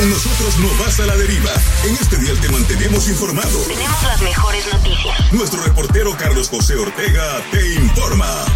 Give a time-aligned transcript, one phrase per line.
[0.00, 1.50] Con nosotros no vas a la deriva.
[1.84, 3.58] En este día te mantenemos informado.
[3.68, 5.30] Tenemos las mejores noticias.
[5.30, 8.46] Nuestro reportero Carlos José Ortega te informa.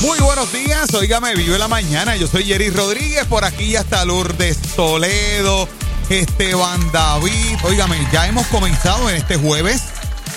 [0.00, 2.16] Muy buenos días, oígame, vive la mañana.
[2.16, 5.68] Yo soy Jerry Rodríguez, por aquí ya está Lourdes Toledo,
[6.08, 7.58] Esteban David.
[7.64, 9.82] Óigame, ya hemos comenzado en este jueves,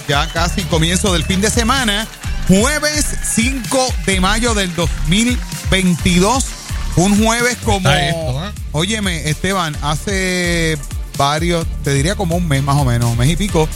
[0.10, 2.06] ya casi comienzo del fin de semana.
[2.50, 6.44] Jueves 5 de mayo del 2022.
[6.98, 7.78] Un jueves como.
[7.78, 8.67] Está esto, ¿eh?
[8.78, 10.78] Óyeme, Esteban, hace
[11.18, 13.68] varios, te diría como un mes más o menos, un mes y pico,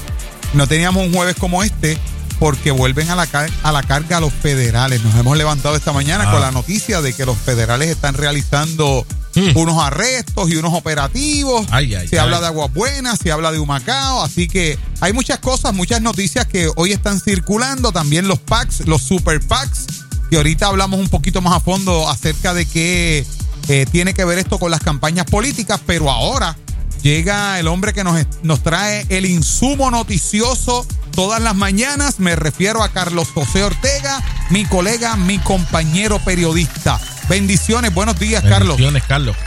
[0.54, 1.98] no teníamos un jueves como este
[2.38, 3.28] porque vuelven a la,
[3.64, 5.04] a la carga los federales.
[5.04, 6.32] Nos hemos levantado esta mañana Ah.
[6.32, 9.56] con la noticia de que los federales están realizando Hmm.
[9.58, 11.66] unos arrestos y unos operativos.
[11.72, 12.26] Ay, ay, se ay.
[12.26, 16.46] habla de Aguas Buenas, se habla de Humacao, así que hay muchas cosas, muchas noticias
[16.46, 17.92] que hoy están circulando.
[17.92, 19.86] También los packs, los super packs,
[20.30, 23.26] que ahorita hablamos un poquito más a fondo acerca de qué
[23.72, 26.58] eh, tiene que ver esto con las campañas políticas, pero ahora
[27.04, 32.20] llega el hombre que nos, nos trae el insumo noticioso todas las mañanas.
[32.20, 37.00] Me refiero a Carlos José Ortega, mi colega, mi compañero periodista.
[37.30, 38.76] Bendiciones, buenos días, Carlos.
[38.76, 39.38] Bendiciones, Carlos.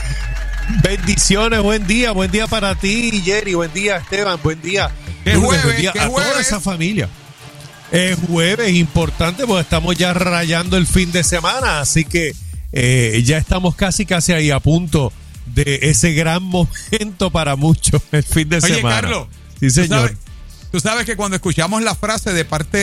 [0.81, 4.89] Bendiciones, buen día, buen día para ti, Jerry, buen día, Esteban, buen día.
[5.23, 5.65] ¿Qué Lourdes, jueves?
[5.65, 7.07] buen día ¿Qué a toda esa familia.
[7.91, 12.33] Es jueves importante porque estamos ya rayando el fin de semana, así que
[12.75, 15.11] eh, ya estamos casi casi ahí a punto
[15.47, 19.01] de ese gran momento para muchos el fin de Oye, semana.
[19.01, 19.27] Carlos.
[19.59, 19.89] Sí, tú señor.
[20.09, 20.17] sabes-
[20.71, 22.77] Tú sabes que cuando escuchamos la frase de parte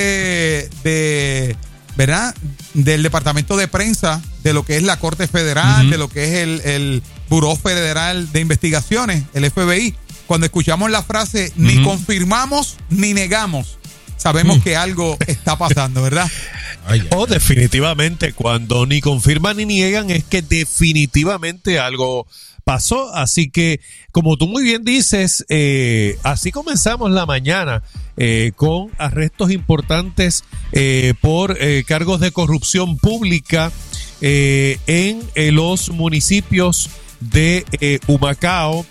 [0.82, 1.56] de,
[1.94, 2.34] ¿verdad?
[2.72, 6.30] Del Departamento de Prensa, de lo que es la Corte Federal, de lo que es
[6.38, 9.94] el, el Buró Federal de Investigaciones, el FBI,
[10.26, 13.76] cuando escuchamos la frase, ni confirmamos ni negamos,
[14.16, 16.30] sabemos que algo está pasando, ¿verdad?
[16.86, 22.26] Ay, Oh, definitivamente, cuando ni confirman ni niegan es que definitivamente algo
[22.64, 23.14] pasó.
[23.14, 23.80] Así que,
[24.10, 27.82] como tú muy bien dices, eh, así comenzamos la mañana
[28.16, 33.72] eh, con arrestos importantes eh, por eh, cargos de corrupción pública
[34.20, 35.22] eh, en
[35.54, 36.90] los municipios
[37.20, 38.84] de Humacao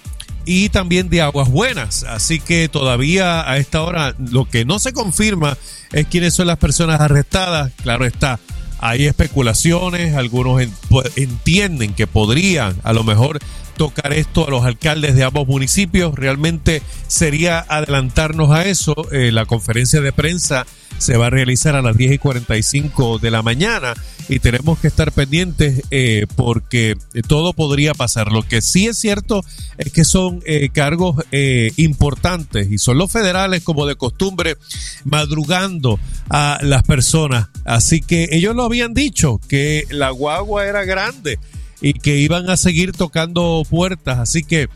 [0.46, 2.04] y también de Aguas Buenas.
[2.04, 5.58] Así que todavía a esta hora lo que no se confirma
[5.92, 7.72] es quiénes son las personas arrestadas.
[7.84, 8.40] Claro está,
[8.80, 13.40] hay especulaciones, algunos en- pu- entienden que podrían a lo mejor
[13.78, 16.14] tocar esto a los alcaldes de ambos municipios.
[16.16, 18.96] Realmente sería adelantarnos a eso.
[19.12, 20.66] Eh, la conferencia de prensa
[21.02, 23.94] se va a realizar a las 10 y 45 de la mañana
[24.30, 28.32] y tenemos que estar pendientes eh, porque eh, todo podría pasar.
[28.32, 29.44] Lo que sí es cierto
[29.78, 34.58] es que son eh, cargos eh, importantes y son los federales como de costumbre
[35.04, 37.50] madrugando a las personas.
[37.66, 41.40] Así que ellos lo habían dicho, que la guagua era grande
[41.82, 44.20] y que iban a seguir tocando puertas.
[44.20, 44.70] Así que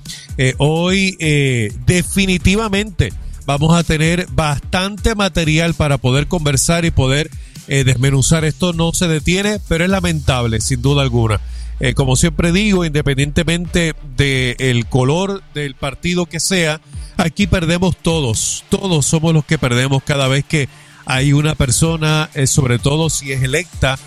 [0.58, 1.16] hoy
[1.86, 3.14] definitivamente
[3.46, 7.30] vamos a tener bastante material para poder conversar y poder
[7.68, 8.46] eh, desmenuzar.
[8.46, 11.40] Esto no se detiene, pero es lamentable, sin duda alguna.
[11.80, 16.80] Eh, como siempre digo, independientemente del color del partido que sea,
[17.18, 18.64] aquí perdemos todos.
[18.70, 20.70] Todos somos los que perdemos cada vez que
[21.06, 23.98] hay una persona, eh, sobre todo si es electa,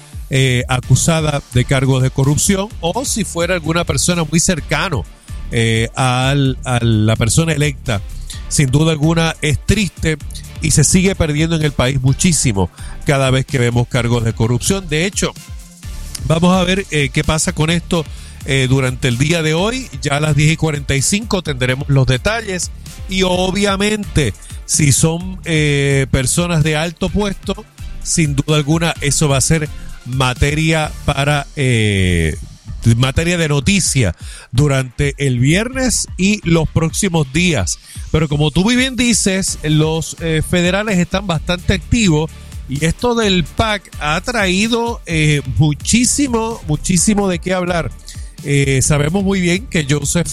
[0.68, 5.02] acusada de cargos de corrupción o si fuera alguna persona muy cercano
[5.50, 8.02] eh, al- a la persona electa.
[8.48, 10.16] Sin duda alguna es triste
[10.60, 12.70] y se sigue perdiendo en el país muchísimo
[13.06, 14.88] cada vez que vemos cargos de corrupción.
[14.88, 15.32] De hecho,
[16.26, 18.04] Vamos a ver eh, qué pasa con esto
[18.44, 19.88] eh, durante el día de hoy.
[20.02, 22.70] Ya a las 10 y 45 tendremos los detalles.
[23.08, 24.34] Y obviamente,
[24.66, 27.64] si son eh, personas de alto puesto,
[28.02, 29.68] sin duda alguna, eso va a ser
[30.04, 32.36] materia para eh,
[32.96, 34.14] materia de noticia
[34.52, 37.78] durante el viernes y los próximos días.
[38.10, 42.30] Pero como tú muy bien dices, los eh, federales están bastante activos
[42.68, 47.90] y esto del PAC ha traído eh, muchísimo, muchísimo de qué hablar.
[48.44, 50.28] Eh, sabemos muy bien que Joseph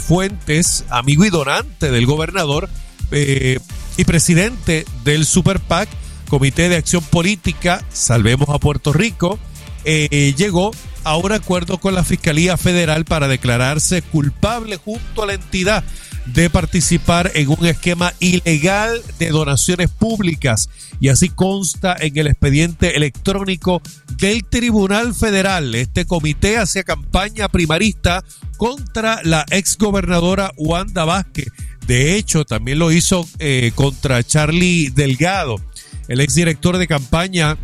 [0.00, 2.68] Fuentes, amigo y donante del gobernador
[3.12, 5.88] y presidente del Super PAC,
[6.28, 9.38] Comité de Acción Política, Salvemos a Puerto Rico,
[9.84, 10.70] llegó
[11.04, 15.84] a un acuerdo con la Fiscalía Federal para declararse culpable junto a la entidad
[16.26, 20.68] de participar en un esquema ilegal de donaciones públicas
[21.00, 23.82] y así consta en el expediente electrónico
[24.16, 25.74] del Tribunal Federal.
[25.74, 28.22] Este comité hacía campaña primarista
[28.56, 31.48] contra la exgobernadora Wanda Vázquez.
[31.86, 35.56] De hecho, también lo hizo eh, contra Charlie Delgado,
[36.08, 37.56] el exdirector de campaña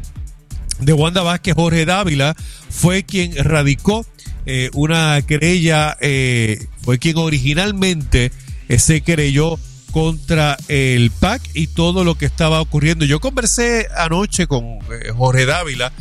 [0.81, 2.35] de Wanda Vázquez, Jorge Dávila,
[2.69, 4.07] fue quien radicó
[4.49, 8.31] eh, una querella, eh, fue quien originalmente
[8.69, 9.59] eh, se querelló
[9.91, 13.05] contra el PAC y todo lo que estaba ocurriendo.
[13.05, 14.79] Yo conversé anoche con
[15.17, 15.93] Jorge Dávila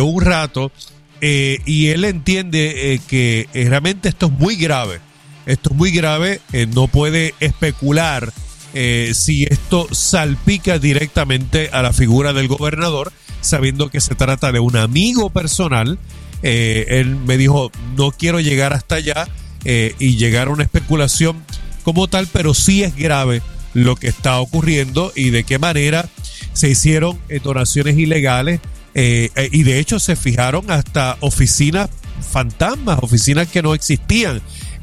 [0.00, 0.72] un rato
[1.20, 5.00] y él entiende que realmente esto es muy grave.
[5.44, 6.40] Esto es muy grave,
[6.74, 8.32] no puede especular
[8.72, 13.12] si esto salpica directamente a la figura del gobernador,
[13.44, 15.98] sabiendo que se trata de un amigo personal.
[16.42, 19.28] Eh, él me dijo, no quiero llegar hasta allá
[19.64, 21.42] eh, y llegar a una especulación
[21.82, 23.42] como tal, pero sí es grave
[23.72, 26.08] lo que está ocurriendo y de qué manera
[26.52, 28.60] se hicieron eh, donaciones ilegales
[28.96, 31.90] y de hecho se fijaron hasta oficinas
[32.30, 34.40] fantasmas, oficinas que no existían,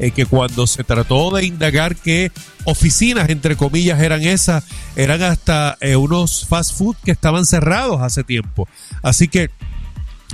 [0.09, 2.31] que cuando se trató de indagar qué
[2.63, 4.63] oficinas, entre comillas, eran esas,
[4.95, 8.68] eran hasta eh, unos fast food que estaban cerrados hace tiempo.
[9.03, 9.51] Así que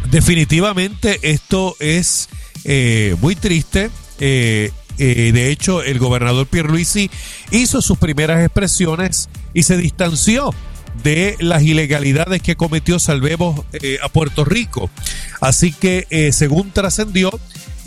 [0.10, 2.30] definitivamente esto es
[2.64, 3.90] eh, muy triste.
[4.20, 7.12] Eh, de hecho, el gobernador Pierluisi
[7.52, 10.52] hizo sus primeras expresiones y se distanció
[11.04, 13.64] de las ilegalidades que cometió Salvemos
[14.02, 14.90] a Puerto Rico.
[15.40, 17.30] Así que, según trascendió,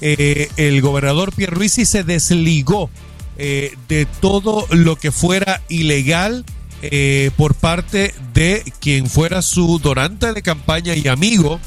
[0.00, 2.90] eh, el gobernador Pierluisi se desligó
[3.36, 6.44] eh, de todo lo que fuera ilegal
[6.82, 11.60] eh, por parte de quien fuera su donante de campaña y amigo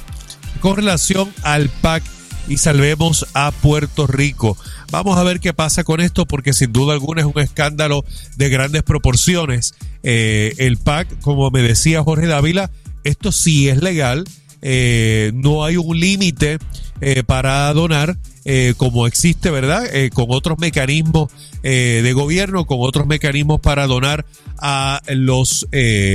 [0.62, 2.03] con relación al PAC
[2.47, 4.57] y salvemos a Puerto Rico.
[4.91, 8.03] Vamos a ver qué pasa con esto porque sin duda alguna es un escándalo
[8.36, 9.75] de grandes proporciones.
[10.01, 12.69] El PAC, como me decía Jorge Dávila,
[13.06, 14.25] esto sí es legal.
[14.62, 16.59] No hay un límite
[17.05, 19.94] eh, para donar eh, como existe, ¿verdad?
[19.94, 21.29] Eh, con otros mecanismos
[21.61, 24.25] de gobierno, con otros mecanismos para donar
[24.57, 25.65] a los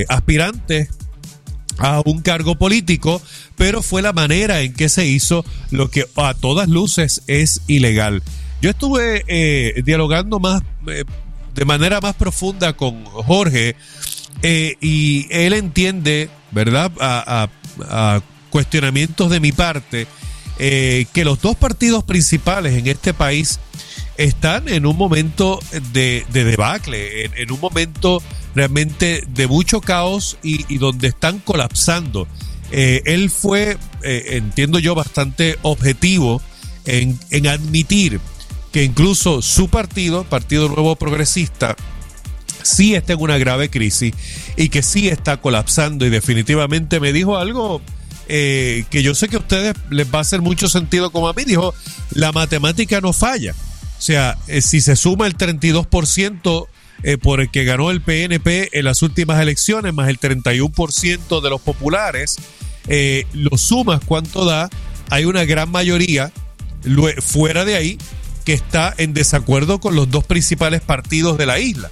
[0.09, 0.91] aspirantes
[1.79, 3.23] a un cargo político,
[3.57, 8.23] pero fue la manera en que se hizo lo que a todas luces es ilegal.
[8.61, 9.25] Yo estuve
[9.85, 10.63] dialogando más
[11.55, 13.75] de manera más profunda con Jorge
[14.43, 16.93] y él entiende, ¿verdad?
[17.01, 18.21] A
[18.51, 20.07] cuestionamientos de mi parte,
[20.59, 23.61] eh, que los dos partidos principales en este país
[24.17, 25.61] están en un momento
[25.93, 28.21] de, de debacle, en, un momento
[28.55, 32.27] realmente de mucho caos y, y donde están colapsando.
[32.73, 36.43] Eh, él fue, eh, entiendo yo, bastante objetivo
[36.85, 38.21] en, en admitir
[38.73, 41.77] que incluso su partido, Partido Nuevo Progresista,
[42.63, 44.13] sí está en una grave crisis
[44.57, 47.81] y que sí está colapsando y definitivamente me dijo algo
[48.29, 51.33] eh, que yo sé que a ustedes les va a hacer mucho sentido como a
[51.33, 51.75] mí, dijo,
[52.11, 53.55] la matemática no falla.
[53.99, 56.69] O sea, eh, si se suma el 32%
[57.03, 61.51] eh, por el que ganó el PNP en las últimas elecciones, más el 31% de
[61.51, 62.37] los populares,
[62.87, 64.71] eh, lo sumas, ¿cuánto da?
[65.11, 66.31] Hay una gran mayoría
[67.21, 67.99] fuera de ahí
[68.45, 71.91] que está en desacuerdo con los dos principales partidos de la isla.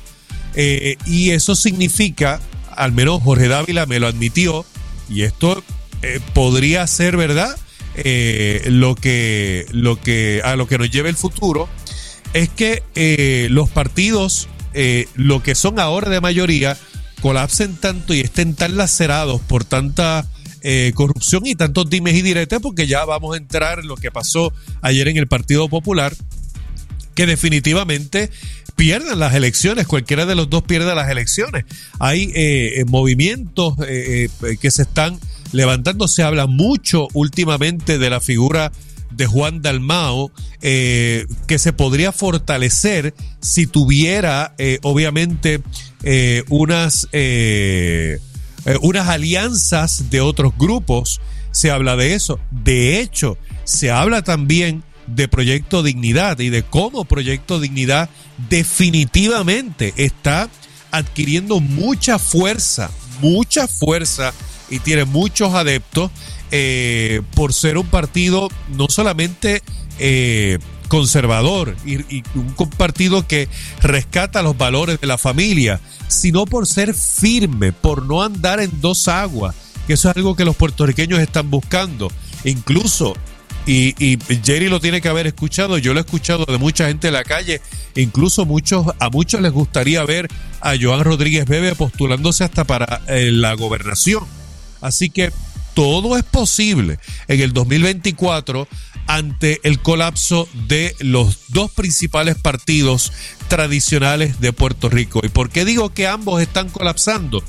[1.05, 2.41] Y eso significa,
[2.71, 4.65] al menos Jorge Dávila me lo admitió,
[5.11, 5.63] y esto
[6.03, 7.57] eh, podría ser verdad,
[7.97, 11.69] eh, lo que, lo que, a lo que nos lleve el futuro,
[12.33, 16.77] es que eh, los partidos, eh, lo que son ahora de mayoría,
[17.23, 20.27] colapsen tanto y estén tan lacerados por tanta
[20.63, 24.11] eh, corrupción y tantos dimes y diretes, porque ya vamos a entrar en lo que
[24.11, 24.53] pasó
[24.83, 26.15] ayer en el Partido Popular,
[27.17, 28.31] que definitivamente
[28.77, 31.65] pierdan las elecciones, cualquiera de los dos pierde las elecciones.
[31.99, 34.29] Hay eh, eh, movimientos eh,
[34.61, 35.19] que se están
[35.51, 38.71] levantando, se habla mucho últimamente de la figura
[39.11, 40.31] de Juan Dalmao,
[40.61, 45.63] que se podría fortalecer si tuviera, obviamente,
[46.51, 47.09] unas,
[48.83, 51.23] unas alianzas de otros grupos.
[51.51, 52.39] Se habla de eso.
[52.51, 58.11] De hecho, se habla también de Proyecto Dignidad y de cómo Proyecto Dignidad
[58.49, 60.49] definitivamente está
[60.91, 64.33] adquiriendo mucha fuerza, mucha fuerza
[64.71, 66.11] y tiene muchos adeptos
[66.51, 69.63] eh, por ser un partido no solamente
[69.99, 70.59] eh,
[70.89, 73.49] conservador y, y un partido que
[73.83, 79.09] rescata los valores de la familia, sino por ser firme, por no andar en dos
[79.09, 79.55] aguas,
[79.87, 82.11] que eso es algo que los puertorriqueños están buscando.
[82.45, 83.15] Incluso
[83.67, 87.09] y, y, Jerry lo tiene que haber escuchado, yo lo he escuchado de mucha gente
[87.09, 87.61] en la calle,
[87.97, 90.29] incluso muchos, a muchos les gustaría ver
[90.61, 94.25] a Joan Rodríguez Bebe postulándose hasta para eh, la gobernación.
[94.81, 95.33] Así que
[95.75, 98.69] todo es posible en el 2024
[99.07, 103.13] ante el colapso de los dos principales partidos
[103.49, 105.21] tradicionales de Puerto Rico.
[105.23, 107.43] ¿Y por qué digo que ambos están colapsando?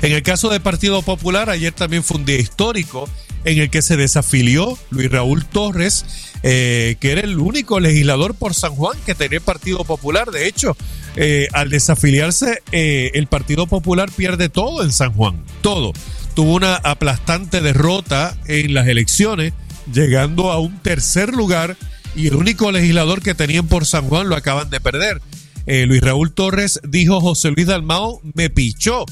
[0.00, 3.08] En el caso del Partido Popular, ayer también fue un día histórico
[3.44, 6.04] en el que se desafilió Luis Raúl Torres,
[6.42, 10.30] eh, que era el único legislador por San Juan que tenía el Partido Popular.
[10.30, 10.76] De hecho,
[11.16, 15.92] eh, al desafiliarse, eh, el Partido Popular pierde todo en San Juan, todo.
[16.34, 19.52] Tuvo una aplastante derrota en las elecciones,
[19.92, 21.76] llegando a un tercer lugar
[22.14, 25.20] y el único legislador que tenían por San Juan lo acaban de perder.
[25.66, 29.04] Luis Raúl Torres dijo José Luis Dalmao me pichó.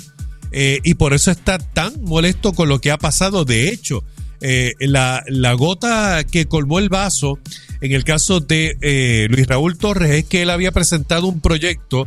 [0.58, 3.44] Y por eso está tan molesto con lo que ha pasado.
[3.44, 4.02] De hecho,
[4.40, 7.38] eh, la, la, gota que colmó el vaso
[7.80, 12.06] en el caso de eh, Luis Raúl Torres es que él había presentado un proyecto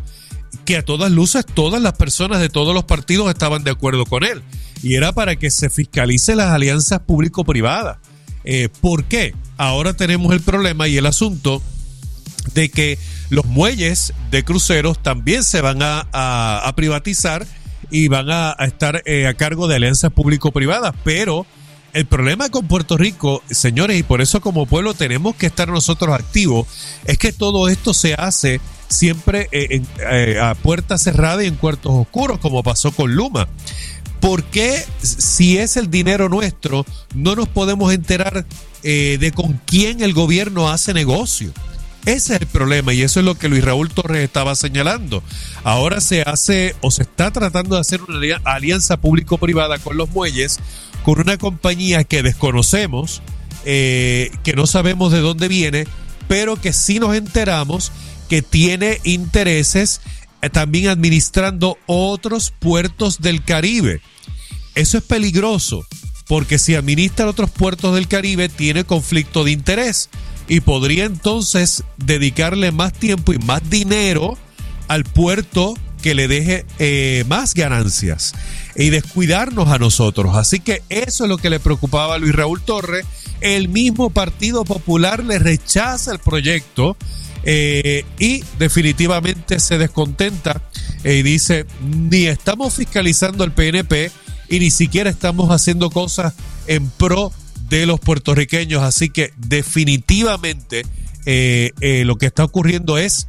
[0.65, 4.23] que a todas luces todas las personas de todos los partidos estaban de acuerdo con
[4.23, 4.43] él
[4.83, 7.97] y era para que se fiscalice las alianzas público-privadas.
[8.43, 9.33] Eh, ¿Por qué?
[9.57, 11.61] Ahora tenemos el problema y el asunto
[12.53, 12.97] de que
[13.29, 17.45] los muelles de cruceros también se van a, privatizar
[17.89, 21.45] y van a, estar a cargo de alianzas público-privadas, pero
[21.93, 26.13] el problema con Puerto Rico, señores, y por eso como pueblo tenemos que estar nosotros
[26.13, 26.67] activos,
[27.05, 29.81] es que todo esto se hace siempre eh,
[30.11, 33.47] eh, a puerta cerrada y en cuartos oscuros, como pasó con Luma.
[34.19, 38.45] ¿Por qué si es el dinero nuestro no nos podemos enterar
[38.83, 41.51] eh, de con quién el gobierno hace negocio?
[42.05, 45.23] Ese es el problema y eso es lo que Luis Raúl Torres estaba señalando.
[45.63, 50.59] Ahora se hace o se está tratando de hacer una alianza público-privada con los muelles
[51.03, 53.21] con una compañía que desconocemos,
[53.65, 55.87] eh, que no sabemos de dónde viene,
[56.27, 57.91] pero que sí nos enteramos
[58.27, 60.01] que tiene intereses
[60.41, 64.01] eh, también administrando otros puertos del Caribe.
[64.75, 65.85] Eso es peligroso,
[66.27, 70.09] porque si administra otros puertos del Caribe tiene conflicto de interés
[70.47, 74.37] y podría entonces dedicarle más tiempo y más dinero
[74.89, 78.33] al puerto que le deje eh, más ganancias
[78.75, 80.35] y descuidarnos a nosotros.
[80.35, 83.05] Así que eso es lo que le preocupaba a Luis Raúl Torres.
[83.39, 86.97] El mismo Partido Popular le rechaza el proyecto
[87.43, 90.61] eh, y definitivamente se descontenta
[91.03, 94.11] eh, y dice, ni estamos fiscalizando el PNP
[94.49, 96.33] y ni siquiera estamos haciendo cosas
[96.67, 97.31] en pro
[97.69, 98.81] de los puertorriqueños.
[98.81, 100.83] Así que definitivamente
[101.25, 103.27] lo que está ocurriendo es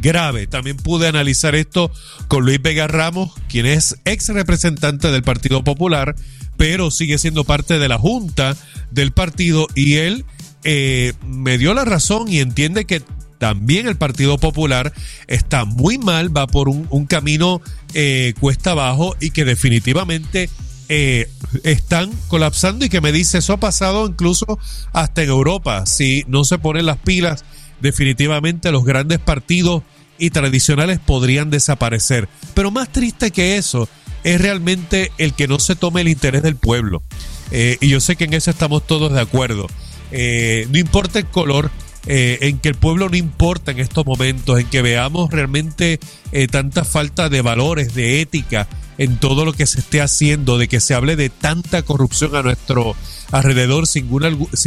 [0.00, 0.46] grave.
[0.46, 1.90] También pude analizar esto
[2.28, 6.14] con Luis Vega Ramos, quien es ex representante del Partido Popular,
[6.56, 8.56] pero sigue siendo parte de la Junta
[8.90, 10.24] del partido y él
[10.64, 13.02] eh, me dio la razón y entiende que
[13.38, 14.92] también el Partido Popular
[15.26, 17.60] está muy mal, va por un, camino
[17.92, 20.48] eh, cuesta abajo y que definitivamente
[20.88, 21.28] eh,
[21.64, 24.60] están colapsando y que me dice eso ha pasado incluso
[24.92, 25.86] hasta en Europa.
[25.86, 27.44] Si no se ponen las pilas
[27.82, 29.82] definitivamente los grandes partidos
[30.18, 32.28] y tradicionales podrían desaparecer.
[32.54, 33.88] Pero más triste que eso
[34.24, 37.02] es realmente el que no se tome el interés del pueblo.
[37.50, 39.66] Eh, y yo sé que en eso estamos todos de acuerdo.
[40.10, 41.70] Eh, no importa el color,
[42.06, 45.98] eh, en que el pueblo no importa en estos momentos, en que veamos realmente
[46.50, 48.68] tanta falta de valores, de ética
[49.02, 52.42] en todo lo que se esté haciendo, de que se hable de tanta corrupción a
[52.42, 52.94] nuestro
[53.32, 54.06] alrededor, sin,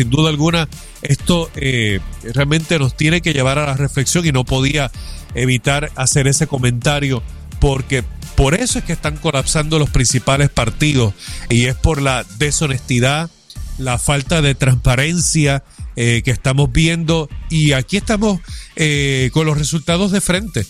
[0.10, 0.68] duda alguna,
[1.01, 2.01] esto eh,
[2.34, 4.92] realmente nos tiene que llevar a la reflexión y no podía
[5.36, 7.24] evitar hacer ese comentario
[7.62, 8.04] porque
[8.36, 11.13] por eso es que están colapsando los principales partidos
[11.50, 13.30] y es por la deshonestidad,
[13.77, 15.63] la falta de transparencia
[15.95, 18.39] eh, que estamos viendo y aquí estamos
[18.75, 20.65] eh, con los resultados de frente.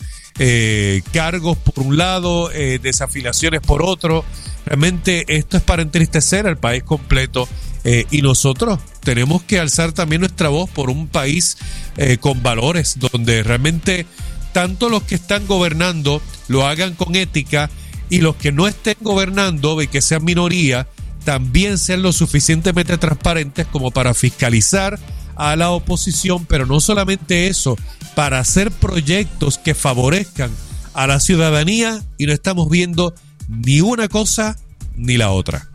[1.13, 4.25] cargos por un lado, desafiliaciones por otro.
[4.65, 7.48] Realmente esto es para entristecer al país completo
[7.88, 11.58] eh, y nosotros tenemos que alzar también nuestra voz por un país
[11.98, 14.08] eh, con valores, donde realmente
[14.53, 17.70] tanto los que están gobernando lo hagan con ética
[18.10, 20.88] y los que no estén gobernando y que sean minoría
[21.25, 24.98] también sean lo suficientemente transparentes como para fiscalizar
[25.36, 27.77] a la oposición, pero no solamente eso,
[28.15, 30.51] para hacer proyectos que favorezcan
[30.94, 33.13] a la ciudadanía y no estamos viendo
[33.50, 34.58] ni una cosa
[34.96, 35.67] ni la otra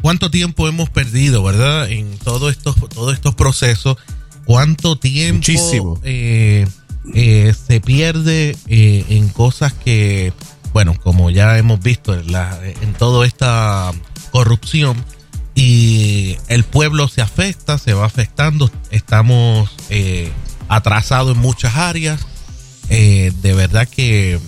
[0.00, 1.90] cuánto tiempo hemos perdido, ¿verdad?
[1.90, 3.96] En todos estos, todos estos procesos,
[4.44, 6.66] cuánto tiempo eh,
[7.14, 10.32] eh, se pierde eh, en cosas que,
[10.72, 13.92] bueno, como ya hemos visto en, la, en toda esta
[14.30, 15.04] corrupción,
[15.54, 19.70] y el pueblo se afecta, se va afectando, estamos
[20.68, 22.20] atrasados en muchas áreas,
[22.88, 24.38] de verdad que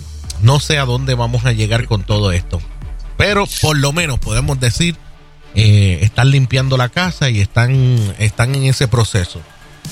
[0.41, 2.61] no sé a dónde vamos a llegar con todo esto.
[3.17, 4.97] Pero por lo menos podemos decir
[5.55, 7.71] eh, están limpiando la casa y están,
[8.17, 9.39] están en ese proceso.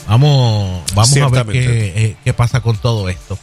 [0.07, 3.37] Vamos, vamos a ver qué, eh, qué, pasa con todo esto.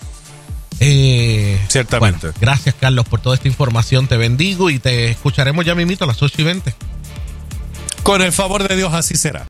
[0.81, 2.29] Eh, Ciertamente.
[2.41, 4.07] gracias, Carlos, por toda esta información.
[4.07, 6.75] Te bendigo y te escucharemos ya mismito a las 8 y 20.
[8.03, 9.47] Con el favor de Dios, así será.